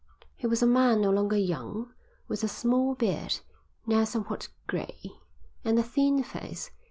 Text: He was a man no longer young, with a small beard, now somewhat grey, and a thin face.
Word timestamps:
He 0.35 0.47
was 0.47 0.63
a 0.63 0.65
man 0.65 1.01
no 1.01 1.11
longer 1.11 1.37
young, 1.37 1.93
with 2.27 2.43
a 2.43 2.47
small 2.47 2.95
beard, 2.95 3.39
now 3.85 4.03
somewhat 4.03 4.49
grey, 4.65 4.97
and 5.63 5.77
a 5.77 5.83
thin 5.83 6.23
face. 6.23 6.71